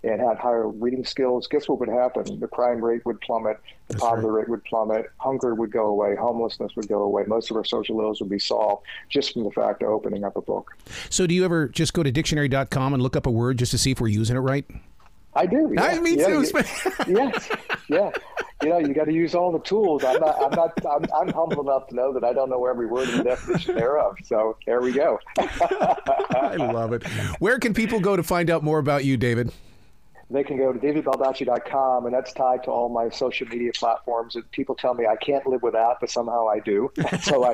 and 0.04 0.20
had 0.20 0.38
higher 0.38 0.68
reading 0.68 1.06
skills, 1.06 1.48
guess 1.48 1.70
what 1.70 1.80
would 1.80 1.90
happen? 1.90 2.40
The 2.40 2.48
crime 2.48 2.84
rate 2.84 3.06
would 3.06 3.22
plummet, 3.22 3.60
the 3.88 3.94
That's 3.94 4.04
poverty 4.04 4.28
right. 4.28 4.40
rate 4.40 4.50
would 4.50 4.64
plummet, 4.66 5.06
hunger 5.18 5.56
would 5.56 5.72
go 5.72 5.86
away, 5.86 6.16
homelessness 6.16 6.76
would 6.76 6.88
go 6.88 7.04
away. 7.04 7.24
Most 7.28 7.52
of 7.52 7.58
our 7.58 7.64
social 7.64 8.02
ills 8.02 8.20
would 8.20 8.30
be 8.30 8.40
solved 8.40 8.86
just 9.10 9.34
from 9.34 9.44
the 9.46 9.52
fact 9.52 9.82
of 9.82 9.90
opening 9.90 10.24
up 10.26 10.36
a 10.36 10.42
book. 10.42 10.72
So, 11.10 11.26
do 11.26 11.34
you 11.34 11.46
ever 11.46 11.70
just 11.70 11.94
go 11.94 12.04
to 12.04 12.12
dictionary.com 12.12 12.94
and 12.94 13.02
look 13.02 13.16
up 13.16 13.26
a 13.26 13.32
word 13.32 13.58
just 13.58 13.72
to 13.72 13.78
see 13.78 13.92
if 13.92 14.02
we're 14.02 14.08
using 14.08 14.36
it 14.36 14.42
right? 14.42 14.66
I 15.38 15.46
do. 15.46 15.72
Yeah. 15.74 15.84
I, 15.84 16.00
me 16.00 16.18
yeah, 16.18 16.28
too. 16.28 16.46
yes. 17.08 17.50
Yeah. 17.90 18.12
You 18.66 18.72
know, 18.72 18.80
you 18.80 18.96
got 18.96 19.06
to 19.06 19.14
use 19.14 19.36
all 19.36 19.52
the 19.52 19.60
tools. 19.60 20.04
I'm 20.04 20.20
not. 20.20 20.42
I'm 20.42 20.50
not. 20.50 20.86
I'm, 20.88 21.06
I'm, 21.16 21.32
humble 21.32 21.62
enough 21.62 21.86
to 21.90 21.96
know 21.96 22.12
that 22.14 22.24
I 22.24 22.34
don't 22.34 22.50
know 22.50 22.66
every 22.66 22.88
word 22.88 23.08
in 23.10 23.20
the 23.20 23.24
definition 23.24 23.76
thereof. 23.76 24.18
So 24.24 24.58
there 24.66 24.82
we 24.82 24.92
go. 24.92 25.20
I 25.38 26.56
love 26.58 26.92
it. 26.92 27.06
Where 27.38 27.60
can 27.60 27.76
people 27.76 28.00
go 28.00 28.16
to 28.16 28.24
find 28.24 28.50
out 28.50 28.64
more 28.64 28.80
about 28.80 29.06
you, 29.06 29.18
David? 29.18 29.52
They 30.30 30.44
can 30.44 30.58
go 30.58 30.74
to 30.74 30.80
davidbaldacci.com, 30.80 32.06
and 32.06 32.14
that's 32.14 32.34
tied 32.34 32.64
to 32.64 32.72
all 32.72 32.90
my 32.90 33.10
social 33.10 33.48
media 33.48 33.72
platforms. 33.76 34.36
And 34.36 34.50
people 34.52 34.74
tell 34.74 34.94
me 34.96 35.06
I 35.06 35.16
can't 35.16 35.46
live 35.46 35.62
without, 35.62 36.00
but 36.00 36.10
somehow 36.10 36.48
I 36.48 36.60
do. 36.60 36.92
so 37.22 37.46
I, 37.46 37.54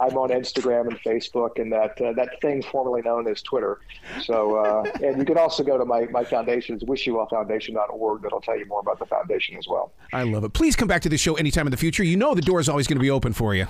I'm 0.00 0.16
on 0.16 0.30
Instagram 0.30 0.88
and 0.88 0.98
Facebook, 1.00 1.60
and 1.60 1.70
that 1.72 2.00
uh, 2.00 2.12
that 2.14 2.40
thing 2.40 2.62
formerly 2.62 3.02
known 3.02 3.28
as 3.28 3.42
Twitter. 3.42 3.80
So, 4.22 4.56
uh, 4.56 4.90
and 5.02 5.18
you 5.18 5.24
can 5.24 5.36
also 5.36 5.62
go 5.62 5.76
to 5.76 5.84
my 5.84 6.06
my 6.06 6.24
foundation, 6.24 6.76
it's 6.76 6.84
wishyouwellfoundation.org. 6.84 8.22
That'll 8.22 8.40
tell 8.40 8.58
you 8.58 8.66
more 8.66 8.80
about 8.80 8.98
the 8.98 9.06
foundation 9.06 9.56
as 9.56 9.68
well. 9.68 9.92
I 10.12 10.22
love 10.22 10.44
it. 10.44 10.54
Please 10.54 10.76
come 10.76 10.88
back 10.88 11.02
to 11.02 11.08
the 11.10 11.18
show 11.18 11.34
anytime 11.34 11.66
in 11.66 11.70
the 11.70 11.76
future. 11.76 12.02
You 12.02 12.16
know 12.16 12.34
the 12.34 12.40
door 12.40 12.60
is 12.60 12.68
always 12.68 12.86
going 12.86 12.98
to 12.98 13.02
be 13.02 13.10
open 13.10 13.32
for 13.34 13.54
you. 13.54 13.66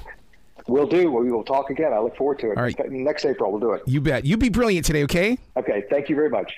We'll 0.69 0.87
do. 0.87 1.11
We 1.11 1.33
will 1.33 1.45
talk 1.45 1.71
again. 1.71 1.93
I 1.93 1.99
look 1.99 2.17
forward 2.17 2.39
to 2.41 2.53
it. 2.53 2.59
All 2.59 2.63
right. 2.63 2.91
Next 2.91 3.25
April, 3.25 3.51
we'll 3.51 3.61
do 3.61 3.73
it. 3.73 3.83
You 3.87 4.01
bet. 4.03 4.25
You 4.27 4.37
be 4.37 4.51
brilliant 4.51 4.85
today, 4.85 5.03
okay? 5.05 5.39
Okay. 5.57 5.85
Thank 5.91 6.09
you 6.09 6.15
very 6.15 6.29
much. 6.29 6.53